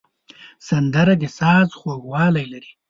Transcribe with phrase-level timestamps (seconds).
[0.67, 2.71] سندره د ساز خوږوالی لري